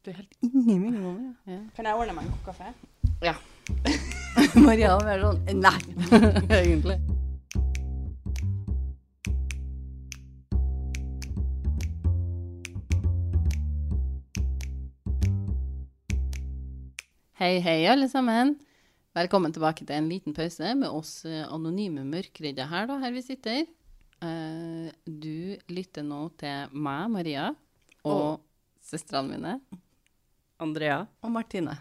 [0.00, 1.32] Du er helt inni mikrofonen.
[1.44, 1.58] Ja.
[1.76, 2.70] Kan jeg ordne meg en kopp kaffe?
[3.20, 3.34] ja.
[4.64, 5.72] Maria var sånn Nei,
[6.56, 6.94] egentlig.
[17.36, 18.54] Hei, hei, alle sammen.
[19.20, 23.26] Velkommen tilbake til en liten pause med oss eh, anonyme mørkredde her, da, her vi
[23.28, 23.68] sitter.
[24.24, 27.50] Eh, du lytter nå til meg, Maria,
[28.00, 28.42] og oh.
[28.80, 29.58] søstrene mine.
[30.60, 31.02] Andrea.
[31.24, 31.78] Og Martine.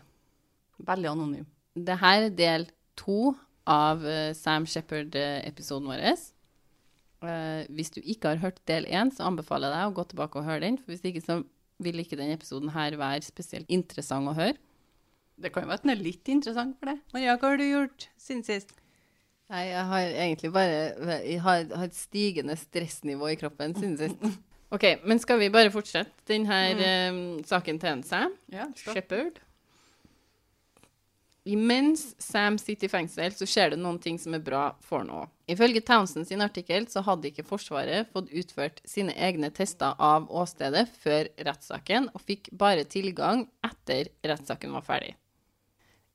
[0.88, 1.48] Veldig anonym.
[1.76, 2.67] Dette er del
[2.99, 3.34] to
[3.70, 6.05] av uh, Sam Shepherd-episoden vår.
[7.20, 10.41] Uh, hvis du ikke har hørt del én, så anbefaler jeg deg å gå tilbake
[10.41, 10.80] og høre den.
[10.81, 11.41] For hvis ikke så
[11.84, 14.57] vil ikke denne episoden her være spesielt interessant å høre.
[15.40, 16.99] Det kan jo være at den er litt interessant for deg.
[17.16, 18.73] Maria, hva har du gjort siden sist?
[19.49, 24.26] Nei, jeg har egentlig bare Jeg har, har et stigende stressnivå i kroppen siden sist.
[24.70, 28.36] OK, men skal vi bare fortsette denne eh, saken til en Sam?
[28.54, 29.40] Ja, Shepherd.
[31.49, 35.24] Imens Sam sitter i fengsel, så skjer det noen ting som er bra for nå.
[35.49, 40.86] Ifølge Townsend sin artikkel så hadde ikke Forsvaret fått utført sine egne tester av åstedet
[41.02, 45.15] før rettssaken, og fikk bare tilgang etter rettssaken var ferdig.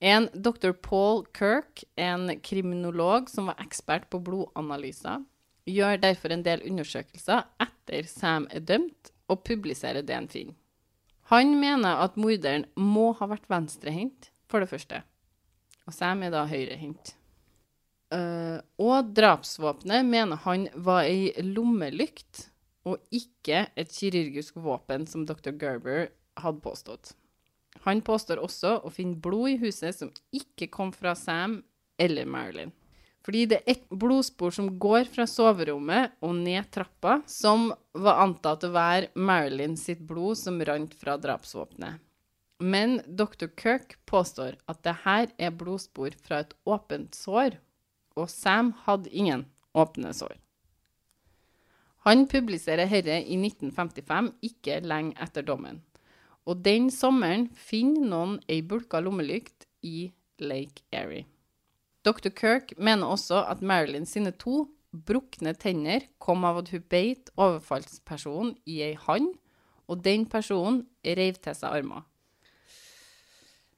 [0.05, 0.77] En dr.
[0.79, 5.25] Paul Kirk, en kriminolog som var ekspert på blodanalyser,
[5.67, 7.74] gjør derfor en del undersøkelser etter
[8.09, 10.57] Sam er dømt, og publiserer det han finner.
[11.33, 15.01] Han mener at morderen må ha vært venstrehendt, for det første.
[15.89, 17.15] Og Sam er da høyrehendt.
[18.13, 22.49] Uh, og drapsvåpenet mener han var ei lommelykt,
[22.85, 25.55] og ikke et kirurgisk våpen, som dr.
[25.57, 27.15] Gerber hadde påstått.
[27.89, 31.63] Han påstår også å finne blod i huset som ikke kom fra Sam
[32.01, 32.73] eller Marilyn.
[33.25, 38.67] Fordi det er ett blodspor som går fra soverommet og ned trappa, som var antatt
[38.67, 42.03] å være Marilyn sitt blod som rant fra drapsvåpenet.
[42.61, 43.49] Men dr.
[43.57, 47.57] Kirk påstår at det her er blodspor fra et åpent sår,
[48.15, 50.37] og Sam hadde ingen åpne sår.
[52.05, 55.81] Han publiserer herre i 1955, ikke lenge etter dommen.
[56.45, 60.11] Og den sommeren finner noen ei bulka lommelykt i
[60.45, 61.25] Lake Erie.
[62.05, 62.31] Dr.
[62.37, 68.55] Kirk mener også at Marilyn sine to brukne tenner kom av at hun beit overfallspersonen
[68.69, 69.33] i ei hand,
[69.89, 72.05] og den personen reiv til seg armer.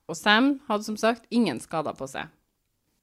[0.06, 2.30] Og Sam hadde som sagt ingen skader på seg.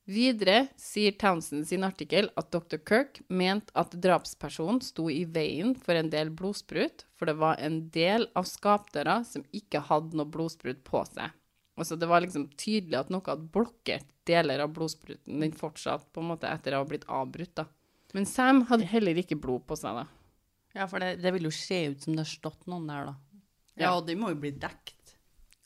[0.04, 2.80] Videre sier Townsend sin artikkel at dr.
[2.84, 7.86] Kirk mente at drapspersonen sto i veien for en del blodsprut, for det var en
[7.96, 11.32] del av skapdøra som ikke hadde noe blodsprut på seg.
[11.80, 15.40] Altså Det var liksom tydelig at noe hadde blokkert deler av blodspruten.
[15.42, 17.56] Den fortsatte på en måte etter å ha blitt avbrutt.
[17.58, 17.66] da.
[18.14, 20.04] Men Sam hadde heller ikke blod på seg.
[20.04, 20.06] da.
[20.74, 23.16] Ja, for det, det vil jo se ut som det har stått noen der, da.
[23.78, 25.16] Ja, og de må jo bli dekt.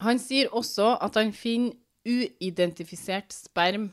[0.03, 1.75] Han sier også at han finner
[2.07, 3.89] uidentifisert sperm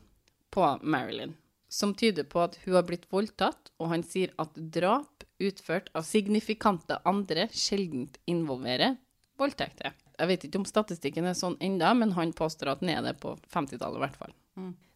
[0.55, 1.35] på Marilyn,
[1.67, 6.07] som tyder på at hun har blitt voldtatt, og han sier at drap utført av
[6.07, 8.95] signifikante andre sjeldent involverer
[9.41, 9.97] voldtekter.
[10.25, 13.19] Jeg vet ikke om statistikken er sånn enda, men han påstår at den er det
[13.21, 14.35] på 50-tallet i hvert fall.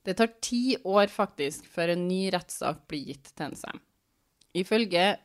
[0.09, 3.83] Det tar ti år faktisk før en ny rettssak blir gitt til en Sam.
[4.57, 5.19] Ifølge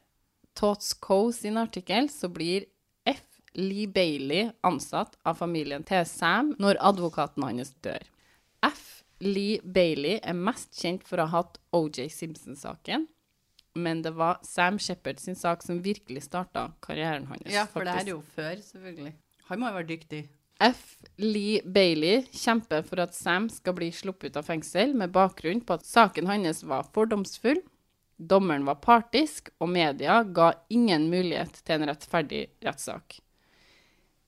[0.60, 2.66] Tots Co sin artikkel så blir
[3.10, 3.24] F.
[3.56, 8.04] Lee Bailey ansatt av familien til Sam når advokaten hans dør.
[8.66, 9.06] F.
[9.24, 13.08] Lee Bailey er mest kjent for å ha hatt OJ Simpson-saken,
[13.80, 17.48] men det var Sam Shepherd sin sak som virkelig starta karrieren hans.
[17.50, 19.14] Ja, for det er jo før, selvfølgelig.
[19.54, 20.24] Han må jo være dyktig.
[20.64, 20.96] F.
[21.22, 25.76] Lee Bailey kjemper for at Sam skal bli sluppet ut av fengsel, med bakgrunn på
[25.78, 27.60] at saken hans var fordomsfull,
[28.18, 33.20] dommeren var partisk, og media ga ingen mulighet til en rettferdig rettssak.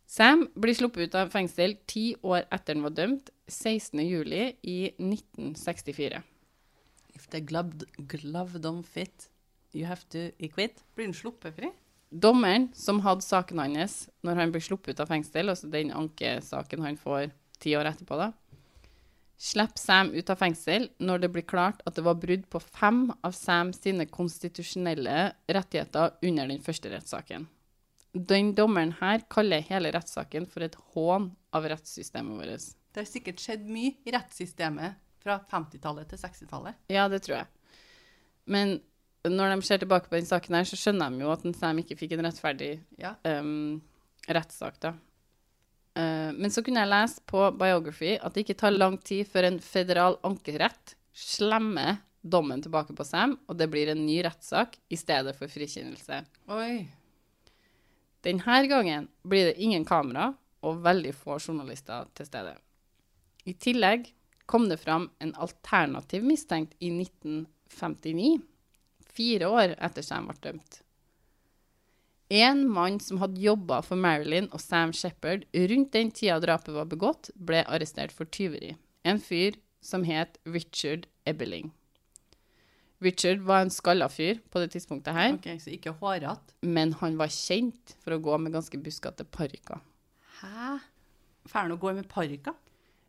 [0.06, 4.04] Sam blir sluppet ut av fengsel ti år etter han var dømt, 16.
[4.06, 6.22] juli i 1964.
[7.18, 9.32] If the glove, glove don't fit,
[9.74, 10.84] you have to quit.
[10.94, 11.74] Blir han sluppet fri?
[12.16, 16.86] Dommeren som hadde saken hans når han ble sluppet ut av fengsel, altså den ankesaken
[16.86, 18.30] han får ti år etterpå, da,
[19.38, 23.10] slipper Sam ut av fengsel når det blir klart at det var brudd på fem
[23.20, 27.50] av Sam sine konstitusjonelle rettigheter under den første rettssaken.
[28.16, 32.70] Den dommeren her kaller hele rettssaken for et hån av rettssystemet vårt.
[32.96, 36.80] Det har sikkert skjedd mye i rettssystemet fra 50-tallet til 60-tallet.
[36.94, 37.50] Ja, det tror jeg.
[38.48, 38.78] Men
[39.32, 41.98] når de ser tilbake på den saken her, så skjønner de jo at Sam ikke
[42.00, 43.16] fikk en rettferdig Ja.
[43.26, 43.82] um,
[44.28, 44.94] rettssak, da.
[45.96, 49.48] Uh, men så kunne jeg lese på Biography at det ikke tar lang tid før
[49.48, 54.98] en federal ankerett slemmer dommen tilbake på Sam, og det blir en ny rettssak i
[55.00, 56.24] stedet for frikjennelse.
[56.52, 56.88] Oi.
[58.26, 60.32] Denne gangen blir det ingen kamera,
[60.66, 62.56] og veldig få journalister til stede.
[63.46, 64.08] I tillegg
[64.50, 68.40] kom det fram en alternativ mistenkt i 1959,
[69.16, 70.82] fire år etter Sam ble dømt.
[72.34, 76.88] En mann som hadde jobba for Marilyn og Sam Shepherd rundt den tida drapet var
[76.90, 78.74] begått, ble arrestert for tyveri.
[79.06, 81.70] En fyr som het Richard Ebbeling.
[83.06, 86.54] Richard var en skalla fyr på det tidspunktet her, Ok, Så ikke hårete.
[86.64, 89.80] men han var kjent for å gå med ganske buskete parykker.
[90.42, 90.80] Hæ?
[91.46, 92.56] Får han å gå med parykker?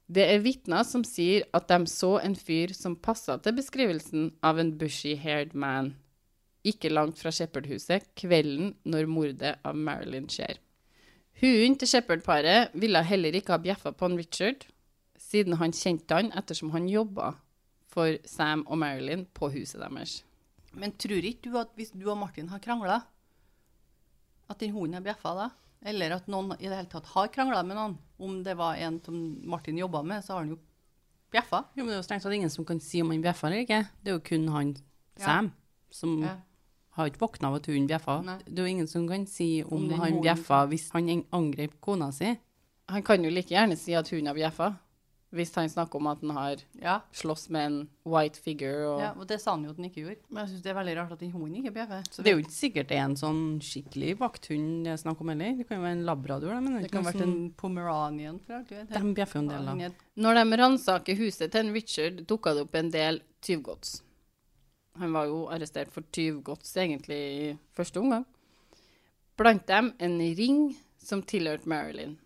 [0.06, 4.60] Det er vitner som sier at de så en fyr som passa til beskrivelsen av
[4.62, 5.96] en bushy-haired man,
[6.66, 10.60] ikke langt fra Shepherd-huset, kvelden når mordet av Marilyn skjer.
[11.42, 14.68] Hunden til Shepherd-paret ville heller ikke ha bjeffa på han Richard,
[15.18, 17.34] siden han kjente han ettersom han jobba
[17.90, 20.20] for Sam og Marilyn på huset deres.
[20.76, 23.02] Men tror ikke du at hvis du og Martin har krangla,
[24.46, 25.50] at den hunden har bjeffa da?
[25.86, 27.92] Eller at noen i det hele tatt har krangla med noen?
[28.18, 30.58] Om det var en som Martin jobba med, så har han jo
[31.30, 31.60] bjeffa.
[31.76, 33.62] Jo, men det er jo strengt tatt ingen som kan si om han bjeffa eller
[33.62, 33.80] ikke.
[34.02, 34.74] Det er jo kun han
[35.18, 35.24] Ja.
[35.24, 35.52] Sam
[35.90, 36.34] som Ja.
[36.96, 38.22] har ikke våkna av at hunden bjeffa.
[38.24, 38.38] Nei.
[38.44, 42.10] Det er jo ingen som kan si om, Om han bjeffa hvis han angrep kona
[42.12, 42.36] si.
[42.88, 44.76] Han kan jo like gjerne si at hunden har bjeffa,
[45.34, 47.00] hvis han snakker om at han har Ja.
[47.12, 50.02] slåss med en white figure og ja, og det sa han jo at han ikke
[50.04, 50.16] gjorde.
[50.30, 52.02] Men jeg syns det er veldig rart at den hunden ikke bjeffer.
[52.22, 55.28] Det er jo ikke sikkert det er en sånn skikkelig vakthund det er snakk om
[55.28, 55.56] heller.
[55.58, 58.38] Det kan jo være en labrador, men det, det kan ha vært en pomeranian.
[58.46, 58.88] For alt vet.
[58.94, 59.76] De bjeffer jo en del, da.
[59.84, 64.02] er- Når de ransaker huset til en Richard, dukka det opp en del tyvgods.
[64.98, 67.18] Han var jo arrestert for tyvgods egentlig
[67.50, 68.24] i første omgang.
[69.36, 72.16] Blant dem en ring som tilhørte Marilyn.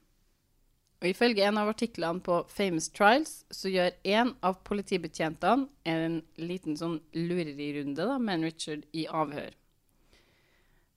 [1.00, 6.76] Og Ifølge en av artiklene på Famous Trials så gjør en av politibetjentene en liten
[6.76, 9.54] sånn lurerirunde da, med en Richard i avhør.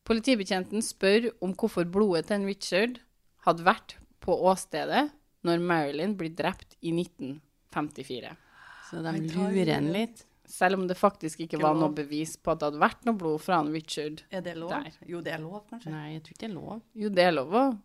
[0.03, 2.99] Politibetjenten spør om hvorfor blodet til en Richard
[3.47, 5.05] hadde vært på åstedet
[5.47, 8.35] når Marilyn blir drept i 1954.
[8.89, 10.25] Så de lurer en litt.
[10.53, 13.39] Selv om det faktisk ikke var noe bevis på at det hadde vært noe blod
[13.41, 14.25] fra en Richard.
[14.29, 14.73] Er det lov?
[14.75, 14.97] Der.
[15.07, 15.93] Jo, det er lov, kanskje.
[15.95, 16.81] Nei, jeg tror ikke det er lov.
[16.99, 17.77] Jo, det er lov òg.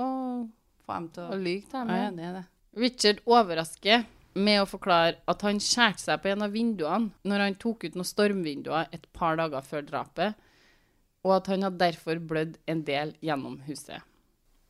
[0.00, 0.06] å,
[0.88, 1.92] Få dem til å lyge til dem.
[1.92, 2.14] ja, ja.
[2.16, 2.46] det er det.
[2.78, 4.06] Richard overrasker
[4.38, 7.96] med å forklare at han skjærte seg på en av vinduene når han tok ut
[7.98, 10.36] noen stormvinduer et par dager før drapet,
[11.26, 14.04] og at han hadde derfor blødd en del gjennom huset.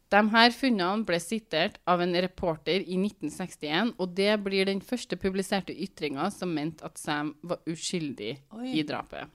[0.08, 5.18] De her funnene ble sitert av en reporter i 1961, og det blir den første
[5.20, 8.70] publiserte ytringa som mente at Sam var uskyldig Oi.
[8.80, 9.28] i drapet.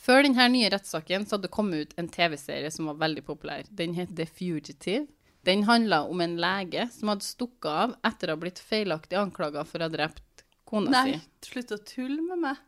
[0.00, 3.68] Før denne nye rettssaken så hadde det kommet ut en TV-serie som var veldig populær.
[3.68, 5.04] Den het The Fugitive.
[5.46, 9.64] Den handla om en lege som hadde stukket av etter å ha blitt feilaktig anklaga
[9.68, 11.52] for å ha drept kona Nei, si.
[11.52, 12.58] slutt å tulle med meg.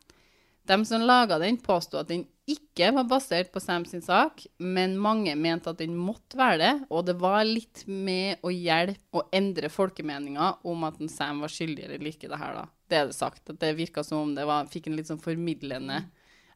[0.66, 4.94] De som laga den, påsto at den ikke var basert på Sam sin sak, men
[4.98, 9.26] mange mente at den måtte være det, og det var litt med å hjelpe å
[9.34, 12.66] endre folkemeninga om at Sam var skyldig eller ikke det her, da.
[12.90, 13.44] Det er det sagt.
[13.50, 16.02] At det virka som om det var, fikk en litt sånn formidlende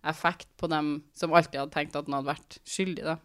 [0.07, 3.17] effekt på dem som alltid hadde tenkt at han hadde vært skyldig, da.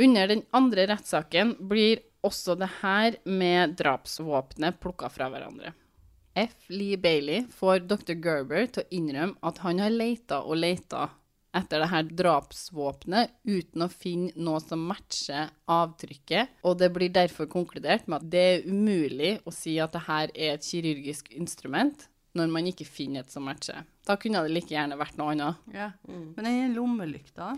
[0.00, 5.74] Under den andre rettssaken blir også det her med drapsvåpenet plukka fra hverandre.
[6.34, 6.68] F.
[6.72, 8.14] Lee Bailey får dr.
[8.16, 11.08] Gerber til å innrømme at han har leita og leita
[11.56, 17.50] etter det her drapsvåpenet uten å finne noe som matcher avtrykket, og det blir derfor
[17.50, 22.06] konkludert med at det er umulig å si at det her er et kirurgisk instrument
[22.38, 23.82] når man ikke finner et som matcher.
[24.06, 25.66] Da kunne det like gjerne vært noe annet.
[25.74, 25.90] Ja.
[26.06, 27.56] Men den lommelykta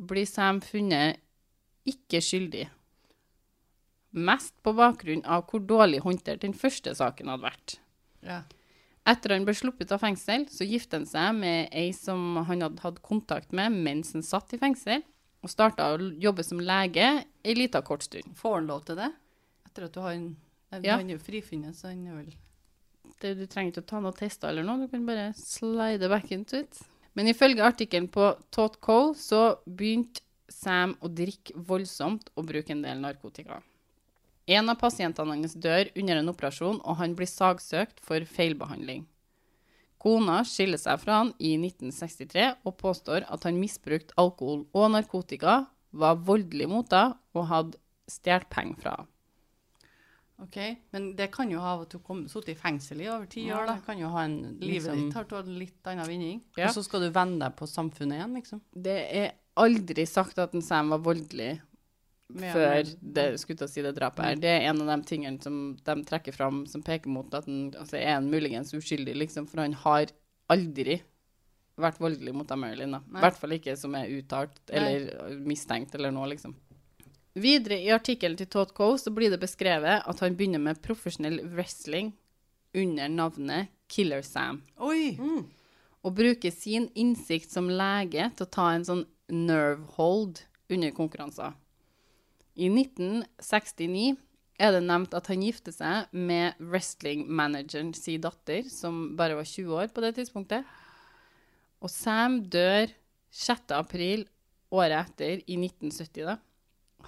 [0.00, 1.16] blir Sam funnet
[1.88, 2.68] ikke skyldig.
[4.10, 7.80] Mest på bakgrunn av hvor dårlig håndtert den første saken hadde vært.
[8.26, 8.42] Ja.
[9.08, 12.82] Etter han ble sluppet av fengsel, så giftet han seg med ei som han hadde
[12.84, 15.02] hatt kontakt med mens han satt i fengsel,
[15.40, 17.08] og starta å jobbe som lege
[17.44, 18.34] ei lita kort stund.
[18.36, 19.10] Får han lov til det?
[19.68, 20.30] Etter at du har en
[20.70, 20.96] Ja.
[21.00, 22.34] Han er jo frifunnet, så han er vel
[23.20, 26.30] Det, du trenger ikke å ta noen tester eller noe, du kan bare slide back
[26.32, 26.78] into it.
[27.14, 32.82] Men ifølge artikkelen på Tot Cole så begynte Sam å drikke voldsomt og bruke en
[32.82, 33.60] del narkotika.
[34.50, 39.04] En av pasientene hans dør under en operasjon, og han blir sagsøkt for feilbehandling.
[40.00, 45.66] Kona skiller seg fra han i 1963 og påstår at han misbrukte alkohol og narkotika,
[45.92, 47.80] var voldelig mot henne og hadde
[48.10, 49.10] stjålet penger fra henne.
[50.40, 50.56] OK.
[50.94, 53.58] Men det kan jo ha at du kom sittet i fengsel i over ti Ja,
[53.60, 53.74] år, da.
[53.84, 56.38] kan jo ha en Livet liksom, ditt har tatt litt annen vinning.
[56.56, 56.70] Ja.
[56.70, 58.62] Og så skal du vende deg på samfunnet igjen, liksom.
[58.72, 61.58] Det er aldri sagt at en Sam var voldelig
[62.38, 64.40] før det, skulle til å si det drapet her.
[64.40, 67.70] Det er en av de tingene som de trekker fram som peker mot at han
[67.74, 70.12] altså, er en muligens uskyldig, liksom, for han har
[70.50, 71.00] aldri
[71.80, 72.98] vært voldelig mot Marilyn.
[72.98, 76.56] I hvert fall ikke som er uttalt eller mistenkt eller noe, liksom.
[77.40, 81.38] Videre i artikkelen til Todd Coe så blir det beskrevet at han begynner med profesjonell
[81.54, 82.10] wrestling
[82.74, 85.16] under navnet Killer Sam Oi!
[86.00, 91.54] og bruker sin innsikt som lege til å ta en sånn nerve hold under konkurranser.
[92.58, 94.18] I 1969
[94.60, 99.76] er det nevnt at han gifter seg med wrestlingmanageren sin datter, som bare var 20
[99.78, 100.66] år på det tidspunktet.
[101.80, 102.90] Og Sam dør
[103.30, 103.72] 6.
[103.78, 104.26] april
[104.70, 106.26] året etter, i 1970.
[106.26, 106.36] da.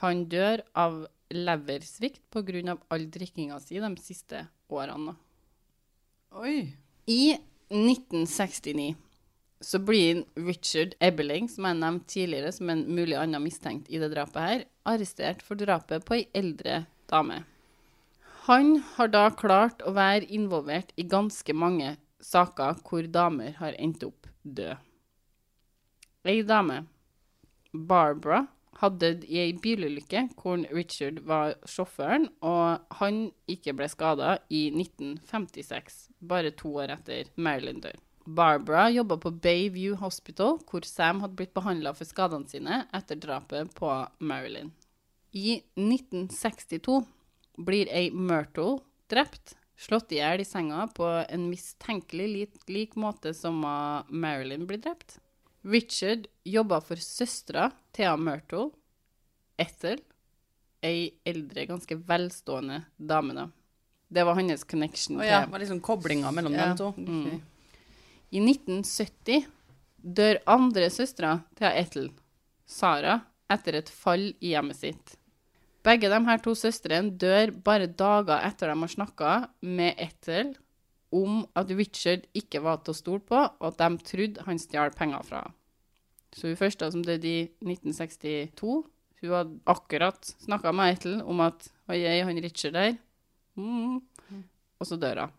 [0.00, 2.76] Han dør av leversvikt pga.
[2.88, 5.14] all drikkinga si de siste årene.
[6.32, 6.72] Oi!
[7.06, 7.36] I
[7.68, 8.94] 1969
[9.62, 14.12] så blir Richard Ebeling, som jeg nevnte tidligere som en mulig annen mistenkt i det
[14.14, 17.42] drapet her, arrestert for drapet på ei eldre dame.
[18.48, 24.02] Han har da klart å være involvert i ganske mange saker hvor damer har endt
[24.06, 24.74] opp død.
[26.26, 26.84] Ei dame,
[27.72, 28.44] Barbara,
[28.82, 34.68] hadde dødd i ei bilulykke hvor Richard var sjåføren, og han ikke ble skada i
[34.74, 37.98] 1956, bare to år etter Marilyn dør.
[38.24, 43.72] Barbara jobba på Bayview Hospital, hvor Sam hadde blitt behandla for skadene sine etter drapet
[43.74, 43.90] på
[44.22, 44.70] Marilyn.
[45.32, 47.02] I 1962
[47.58, 53.32] blir ei Myrtle drept, slått i hjel i senga på en mistenkelig lik, lik måte
[53.34, 53.58] som
[54.08, 55.18] Marilyn blir drept.
[55.62, 58.70] Richard jobba for søstera Thea Myrtle,
[59.60, 60.00] Ethel,
[60.82, 63.48] ei eldre, ganske velstående dame, da.
[64.12, 66.66] Det var hans connection oh, ja, det var liksom koblinga mellom Ja.
[66.66, 66.92] dem to.
[66.98, 67.40] Mm.
[68.32, 69.44] I 1970
[70.00, 72.06] dør andre søstera til Ethel,
[72.64, 73.18] Sara,
[73.52, 75.16] etter et fall i hjemmet sitt.
[75.84, 80.54] Begge de her to søstrene dør bare dager etter de har snakka med Ethel
[81.12, 84.94] om at Richard ikke var til å stole på, og at de trodde han stjal
[84.96, 85.58] penger fra henne.
[86.32, 88.78] Så hun første som døde i 1962,
[89.20, 92.94] hun hadde akkurat snakka med Ethel om at oi, oi, han Richard der,
[93.60, 94.00] mm.
[94.80, 95.34] og så dør hun.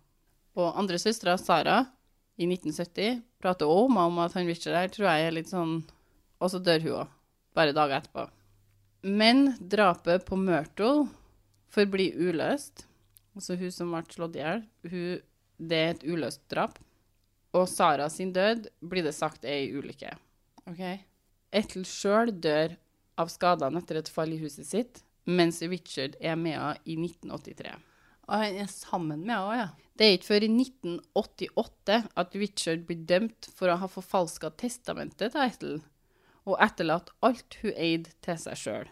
[0.61, 1.79] Og andre søstera, Sara,
[2.35, 5.83] i 1970, prater Oma om, at han Richard der tror jeg er litt sånn
[6.41, 7.11] Og så dør hun òg,
[7.55, 8.25] bare dager etterpå.
[9.03, 11.05] Men drapet på Myrtle
[11.73, 12.85] forblir uløst.
[13.35, 14.65] Altså hun som ble slått i hjel,
[15.57, 16.77] det er et uløst drap.
[17.53, 20.15] Og Sara sin død blir det sagt er ei ulykke.
[20.69, 20.83] Ok.
[21.53, 22.75] Ethel sjøl dør
[23.19, 27.75] av skadene etter et fall i huset sitt, mens Richard er med henne i 1983.
[28.27, 29.69] Og han er sammen med henne ja.
[29.93, 35.35] Det er ikke før i 1988 at Richard blir dømt for å ha forfalska testamentet
[35.35, 35.75] til Ethel
[36.49, 38.89] og etterlatt alt hun eide til seg sjøl.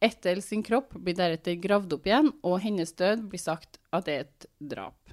[0.00, 4.14] Ethel sin kropp blir deretter gravd opp igjen, og hennes død blir sagt at det
[4.14, 5.12] er et drap.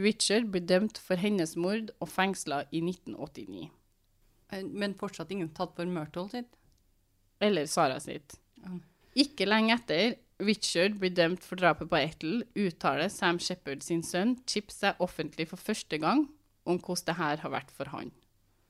[0.00, 3.68] Richard blir dømt for hennes mord og fengsla i 1989.
[4.50, 6.50] Eh, Men fortsatt ingen tatt for Myrtle sitt.
[7.38, 8.34] Eller Sara sitt.
[9.14, 14.34] Ikke lenge etter Richard blir dømt for drapet på Ethel, uttaler Sam Shepherd sin sønn
[14.50, 16.26] Chip seg offentlig for første gang
[16.66, 18.10] om hvordan det her har vært for han.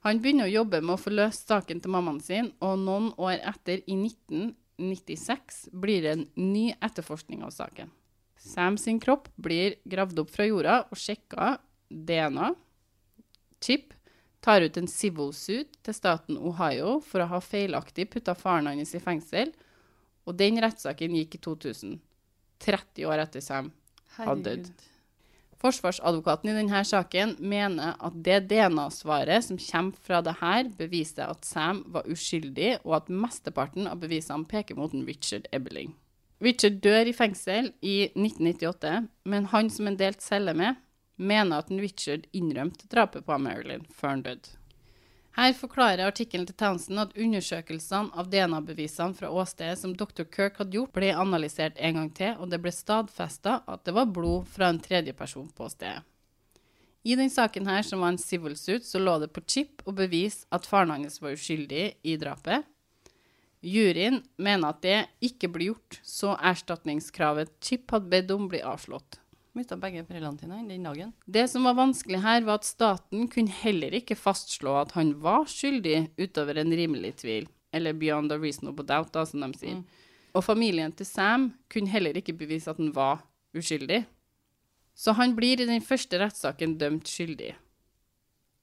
[0.05, 3.39] Han begynner å jobbe med å få løst saken til mammaen sin, og noen år
[3.41, 7.89] etter, i 1996, blir det en ny etterforskning av saken.
[8.37, 11.55] Sam sin kropp blir gravd opp fra jorda og sjekka
[11.89, 12.51] DNA.
[13.65, 13.95] Chip
[14.45, 18.93] tar ut en civil suit til staten Ohio for å ha feilaktig putta faren hans
[18.93, 19.55] i fengsel,
[20.25, 21.95] og den rettssaken gikk i 2000.
[22.65, 23.71] 30 år etter Sam
[24.17, 24.85] hadde dødd.
[25.65, 31.47] Forsvarsadvokaten i denne saken mener at det DNA-svaret som kommer fra det her, beviser at
[31.49, 35.95] Sam var uskyldig, og at mesteparten av bevisene peker mot Richard Ebeling.
[36.45, 40.77] Richard dør i fengsel i 1998, men han som en delt celle med,
[41.17, 44.59] mener at Richard innrømte drapet på Marilyn før han døde.
[45.35, 50.23] Her forklarer artikkelen til Townsend at undersøkelsene av DNA-bevisene fra åstedet som dr.
[50.31, 54.13] Kirk hadde gjort, ble analysert en gang til, og det ble stadfesta at det var
[54.15, 56.05] blod fra en tredjeperson på stedet.
[57.05, 59.99] I den saken her, som var en civil suit, så lå det på chip og
[59.99, 62.65] bevis at faren hans var uskyldig i drapet.
[63.65, 69.19] Juryen mener at det ikke blir gjort, så erstatningskravet Chip hadde bedt om, blir avslått.
[69.55, 71.13] Mista begge foreldrene sine den dagen.
[71.27, 75.47] Det som var vanskelig her, var at staten kunne heller ikke fastslå at han var
[75.51, 79.85] skyldig utover en rimelig tvil, eller beyond a reasonable doubt, da, som de sier.
[80.35, 83.23] Og familien til Sam kunne heller ikke bevise at han var
[83.55, 84.03] uskyldig.
[84.95, 87.55] Så han blir i den første rettssaken dømt skyldig.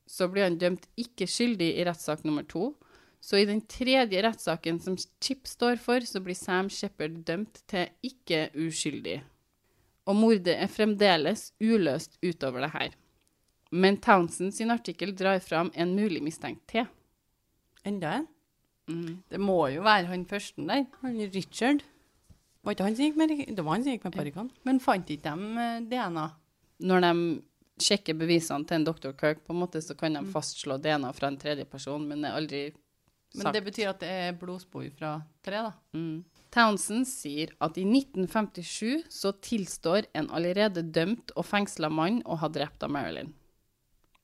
[0.07, 2.73] Så blir han dømt ikke skyldig i rettssak nummer to,
[3.21, 7.91] Så i den tredje rettssaken som Chip står for, så blir Sam Shepherd dømt til
[8.01, 9.19] ikke uskyldig.
[10.09, 12.97] Og mordet er fremdeles uløst utover det her.
[13.71, 16.89] Men Townsend sin artikkel drar fram en mulig mistenkt til.
[17.87, 18.27] Enda en?
[19.31, 20.85] Det må jo være han første der.
[21.01, 21.85] Han Richard.
[22.61, 24.65] Var ikke han som gikk med Det var han som gikk med parykkene.
[24.67, 26.27] Men fant ikke de eh, DNA?
[26.89, 27.13] Når de
[27.81, 29.13] sjekker bevisene til en Dr.
[29.17, 32.29] Kirk, på en måte, så kan de fastslå DNA fra en tredje person, men det
[32.29, 33.41] er aldri sagt.
[33.41, 35.15] Men det betyr at det er blodspor fra
[35.45, 35.71] tre, da.
[35.97, 36.21] Mm.
[36.51, 42.49] Townsend sier at i 1957 så tilstår en allerede dømt og fengsla mann å ha
[42.51, 43.31] drept av Marilyn.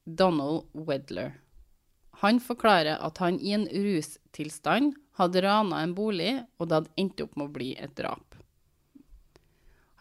[0.03, 1.37] Donald Wedler.
[2.19, 7.23] Han forklarer at han i en rustilstand hadde rana en bolig, og det hadde endt
[7.23, 8.35] opp med å bli et drap.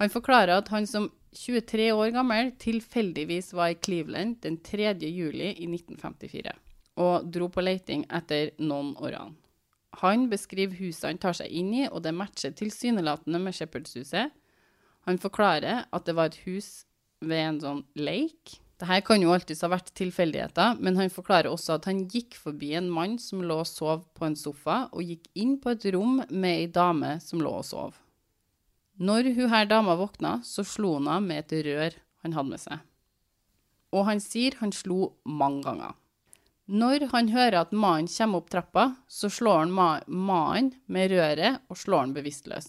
[0.00, 4.94] Han forklarer at han som 23 år gammel tilfeldigvis var i Cleveland den 3.
[5.06, 6.54] juli i 1954,
[7.00, 9.36] og dro på leiting etter noen årene.
[10.02, 14.34] Han beskriver huset han tar seg inn i, og det matcher tilsynelatende med Shepherdshuset.
[15.06, 16.84] Han forklarer at det var et hus
[17.24, 18.60] ved en sånn lake.
[18.76, 22.74] Dette kan jo alltids ha vært tilfeldigheter, men han forklarer også at han gikk forbi
[22.76, 26.18] en mann som lå og sov på en sofa, og gikk inn på et rom
[26.28, 27.96] med ei dame som lå og sov.
[29.00, 32.62] Når hun her dama våkna, så slo hun henne med et rør han hadde med
[32.62, 32.84] seg.
[33.96, 35.96] Og han sier han slo mange ganger.
[36.66, 41.62] Når han hører at mannen kommer opp trappa, så slår han ma mannen med røret
[41.70, 42.66] og slår han bevisstløs.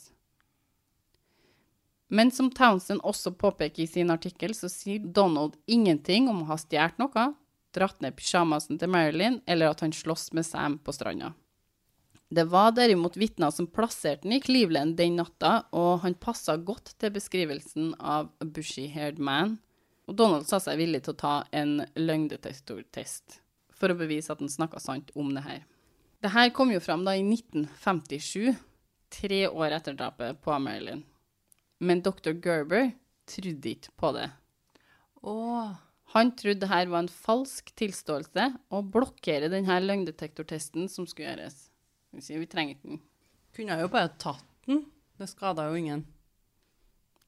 [2.13, 6.59] Men som Townsend også påpeker i sin artikkel, så sier Donald ingenting om å ha
[6.61, 7.25] stjålet noe,
[7.73, 11.33] dratt ned pysjamasen til Marilyn, eller at han slåss med Sam på stranda.
[12.29, 16.93] Det var derimot vitner som plasserte han i Cleveland den natta, og han passa godt
[17.01, 19.57] til beskrivelsen av a bushy-haired man.
[20.07, 23.41] Og Donald sa seg villig til å ta en løgndetektortest
[23.77, 25.65] for å bevise at han snakka sant om det her.
[26.23, 28.55] Det her kom jo fram da i 1957,
[29.13, 31.03] tre år etter drapet på Marilyn.
[31.79, 32.33] Men dr.
[32.41, 32.89] Gerber
[33.29, 34.29] trodde ikke på det.
[35.21, 35.75] Åh,
[36.15, 41.57] Han trodde det her var en falsk tilståelse, og blokkerer denne løgndetektortesten som skulle gjøres.
[42.15, 43.01] Vi trenger ikke den.
[43.53, 44.85] Kunne jo bare tatt den.
[45.19, 46.05] Det skada jo ingen.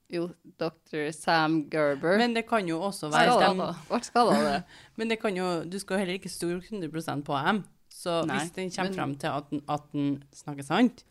[0.09, 0.23] Jo,
[0.57, 1.11] dr.
[1.13, 2.17] Sam Gerber.
[2.17, 3.35] Men det kan jo også være
[3.89, 4.63] Ble skada av det.
[4.97, 7.63] Men det kan jo, du skal jo heller ikke stole 100 på dem.
[7.93, 11.03] Så Nei, hvis den kommer men- frem til at den, at den snakker sant,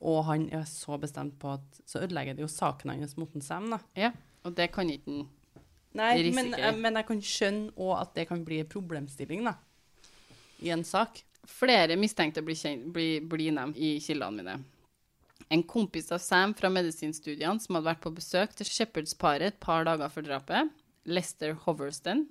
[0.00, 3.40] og han er så bestemt på at Så ødelegger det jo saken hans mot en
[3.40, 3.78] Sam, da.
[3.96, 4.12] Ja,
[4.44, 5.28] og det kan ikke den.
[5.94, 6.50] Nei, men,
[6.82, 9.54] men jeg kan skjønne òg at det kan bli en problemstilling, da.
[10.60, 11.22] I en sak.
[11.46, 14.58] Flere mistenkte blir, kjent, blir, blir nevnt i kildene mine.
[15.52, 19.86] En kompis av Sam fra medisinstudiene som hadde vært på besøk til Shepherds-paret et par
[19.86, 20.72] dager før drapet,
[21.06, 22.24] Lester Hoverston.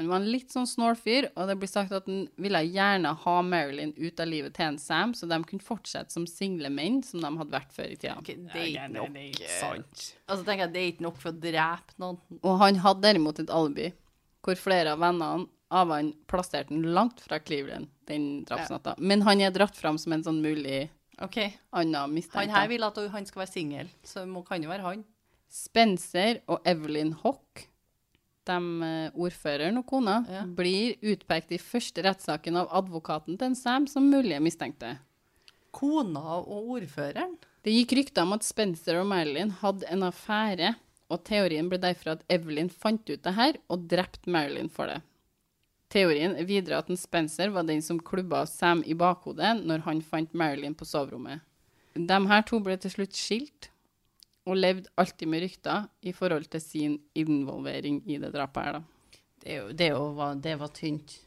[0.00, 3.12] Han var en litt sånn snål fyr, og det blir sagt at han ville gjerne
[3.22, 7.02] ha Marilyn ut av livet til en Sam, så de kunne fortsette som single menn,
[7.06, 8.16] som de hadde vært før i tida.
[8.18, 9.18] Okay, det er ikke nok.
[9.60, 10.06] sant.
[10.26, 12.18] Altså, tenker jeg, det er ikke nok for å drepe noen.
[12.40, 13.92] Og han hadde derimot et alibi,
[14.42, 18.96] hvor flere av vennene av han plasserte han langt fra Cleveland den drapsnatta.
[18.98, 20.88] Men han er dratt fram som en sånn mulig
[21.22, 21.38] Ok,
[21.72, 25.04] Anna han her vil at han skal være singel, så må, kan jo være han.
[25.52, 27.66] Spencer og Evelyn Hock,
[28.48, 28.56] de
[28.86, 30.42] eh, ordføreren og kona, Ja.
[30.46, 34.96] blir utpekt i første rettssaken av advokaten til en Sam som mulige mistenkte.
[35.70, 37.36] Kona og ordføreren?
[37.62, 40.74] Det gikk rykter om at Spencer og Marilyn hadde en affære,
[41.12, 45.02] og teorien ble derfor at Evelyn fant ut det her og drepte Marilyn for det.
[45.92, 50.00] Teorien er videre at en Spencer var den som klubba Sam i bakhodet når han
[50.06, 51.42] fant Marilyn på soverommet.
[51.92, 53.68] De her to ble til slutt skilt,
[54.48, 59.20] og levde alltid med rykter i forhold til sin involvering i det drapet her, da.
[59.44, 61.18] Det, det, var- det var tynt.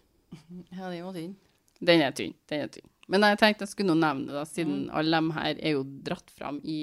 [0.74, 1.38] Ja, det var tynt.
[1.80, 2.34] Den er tynn.
[2.50, 2.90] Den er tynn.
[3.08, 5.84] Men jeg tenkte jeg skulle nå nevne det, da, siden alle de her er jo
[6.08, 6.80] dratt fram i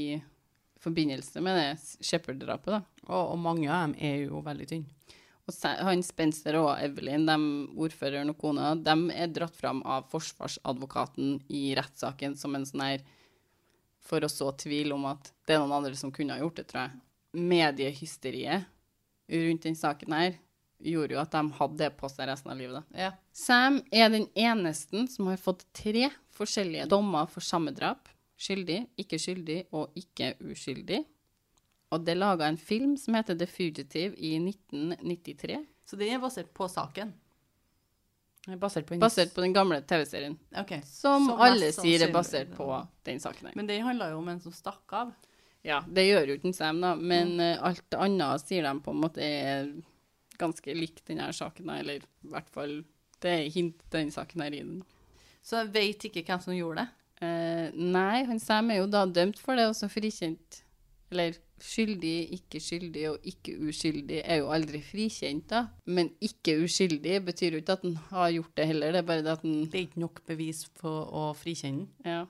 [0.81, 2.81] forbindelse med det Shepherd-drapet, da.
[3.11, 5.19] Og, og mange av dem er jo veldig tynne.
[5.51, 7.37] Og han Spencer og Evelyn, de
[7.83, 13.03] ordføreren og kona, de er dratt fram av forsvarsadvokaten i rettssaken som en sånn her
[14.03, 16.65] For å så tvil om at det er noen andre som kunne ha gjort det,
[16.71, 17.03] tror jeg.
[17.53, 18.65] Mediehysteriet
[19.33, 20.35] rundt den saken her
[20.83, 22.83] gjorde jo at de hadde det på seg resten av livet.
[22.83, 23.05] da.
[23.05, 23.11] Ja.
[23.33, 28.11] Sam er den eneste som har fått tre forskjellige dommer for samme drap.
[28.43, 31.05] Skyldig, ikke skyldig og ikke uskyldig.
[31.93, 36.23] Og det er laga en film som heter The Fugitive i 1993, Så den er
[36.23, 37.13] basert på saken?
[38.43, 40.35] Det er Basert på en basert på den gamle TV-serien.
[40.65, 40.81] Okay.
[40.83, 42.67] Som, Som alle sier er basert på
[43.07, 43.55] den saken her.
[43.55, 45.13] Men den handla jo om en som stakk av.
[45.63, 49.03] Ja, det gjør jo ikke Sam, da, men eh, alt annet sier de på en
[49.05, 49.69] måte er
[50.41, 52.81] ganske likt denne saken her, eller i hvert fall
[53.23, 54.83] det er hint til denne saken her i den.
[55.47, 56.89] Så jeg vet ikke hvem som gjorde det.
[57.23, 60.65] Eh, nei, han Sam er jo da dømt for det, og så frikjent.
[61.15, 65.65] Eller skyldig, ikke skyldig og ikke uskyldig er jo aldri frikjent, da.
[65.87, 69.25] Men ikke uskyldig betyr jo ikke at han har gjort det heller, det er bare
[69.27, 71.87] det at han Det er ikke nok bevis for å frikjenne.
[72.07, 72.25] Ja.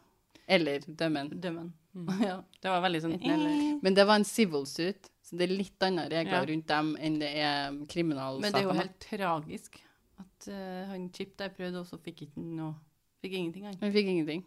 [0.49, 1.33] Eller dømme han.
[1.41, 1.73] Dømmen.
[1.95, 2.09] Mm.
[2.25, 2.37] Ja.
[2.63, 3.57] Det var veldig sånn eller.
[3.85, 6.47] Men det var en civil suit, så det er litt andre regler Ja.
[6.49, 8.41] rundt dem enn det er kriminalsaker.
[8.47, 9.83] Men det er jo helt tragisk
[10.23, 12.75] at uh, han Chip der prøvde, og så fikk ikke noe
[13.23, 13.77] Fikk ingenting, han.
[13.79, 14.41] Han fikk ingenting.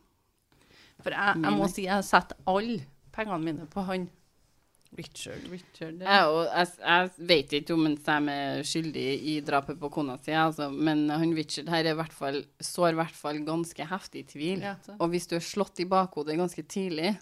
[1.00, 2.82] For jeg, jeg må si jeg setter alle
[3.16, 4.10] pengene mine på han.
[4.98, 5.44] Richard.
[5.52, 6.02] Richard.
[6.02, 10.70] Jeg, jeg, jeg vet ikke om Sam er skyldig i drapet på kona si, altså,
[10.72, 14.64] men han Richard her er hvert fall, sår i hvert fall ganske heftig tvil.
[14.66, 14.76] Ja.
[15.00, 17.16] Og hvis du er slått i bakhodet ganske tidlig,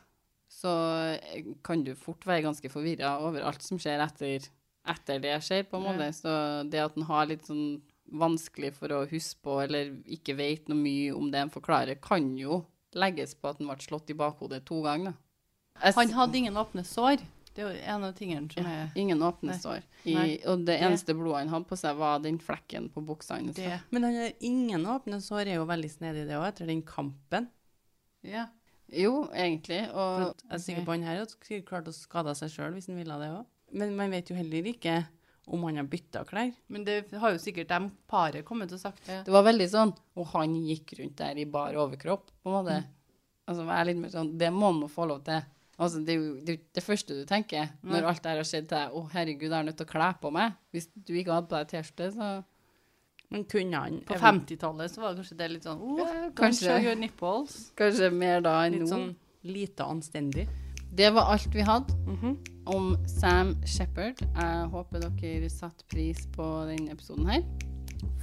[0.54, 0.74] så
[1.18, 4.46] eh, kan du fort være ganske forvirra over alt som skjer etter,
[4.94, 5.94] etter det skjer, på en Ja.
[5.96, 6.12] måte.
[6.14, 7.82] Så det at han har litt sånn
[8.14, 12.36] vanskelig for å huske på, eller ikke vet noe mye om det han forklarer, kan
[12.38, 12.62] jo
[12.94, 15.16] legges på at han ble slått i bakhodet to ganger.
[15.82, 17.24] Han hadde ingen åpne sår.
[17.54, 19.84] Det er jo en av tingene som er Ingen åpne sår.
[20.06, 20.16] I,
[20.50, 23.58] og det Det- eneste blodet han hadde på seg, var den flekken på buksa hans.
[23.92, 27.50] Men han har ingen åpne sår, er jo veldig snedig det òg, etter den kampen.
[28.24, 28.48] Ja.
[28.92, 29.90] Jo, egentlig.
[29.94, 32.88] Og at jeg er sikker på han her hadde klart å skade seg sjøl hvis
[32.88, 33.46] han ville det òg.
[33.74, 35.06] Men man vet jo heller ikke
[35.48, 36.54] om han har bytta klær.
[36.70, 39.02] Men det har jo sikkert de paret kommet og sagt.
[39.06, 42.66] det det var veldig sånn Og han gikk rundt der i bar overkropp, på en
[42.66, 42.84] måte.
[43.48, 45.42] Altså, jeg er litt mer sånn Det må han nå få lov til.
[45.84, 48.40] Altså, det er jo det, er jo det første du tenker når alt det her
[48.42, 48.96] har skjedd til deg.
[48.96, 50.58] Å, herregud, jeg er nødt til å kle på meg.
[50.74, 52.32] Hvis du ikke hadde på deg T-skjorte, så
[53.34, 56.76] Men kunne han På 50-tallet så var det kanskje det litt sånn oh, Ja, kanskje.
[56.86, 57.56] gjøre nipples.
[57.80, 58.90] Kanskje mer da enn litt nå.
[58.92, 59.08] sånn
[59.44, 60.48] lite anstendig?
[60.94, 61.96] Det var alt vi hadde.
[62.06, 62.36] Mhm.
[62.66, 64.22] om Sam Shepherd.
[64.22, 67.42] Jeg håper dere satte pris på denne episoden her.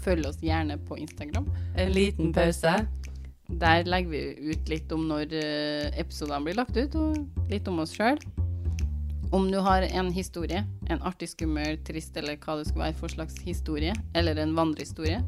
[0.01, 1.44] Følg oss gjerne på Instagram.
[1.77, 2.73] En liten pause.
[3.58, 7.82] Der legger vi ut litt om når eh, episodene blir lagt ut, og litt om
[7.82, 8.20] oss sjøl.
[9.32, 13.12] Om du har en historie, en artig, skummel, trist eller hva det skulle være for
[13.12, 15.20] slags historie, eller en vandrehistorie,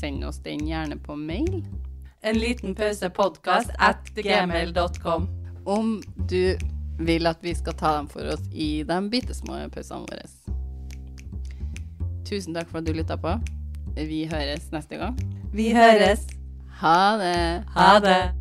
[0.00, 1.62] send oss den gjerne på mail.
[2.20, 5.28] En liten pause podkast at gmail.com.
[5.64, 6.56] Om du
[7.00, 10.28] vil at vi skal ta dem for oss i de bitte små pausene våre.
[12.28, 13.38] Tusen takk for at du lytta på.
[13.96, 15.16] Vi høres neste gang.
[15.56, 16.28] Vi høres.
[16.80, 17.64] Ha det.
[17.74, 18.39] Ha det.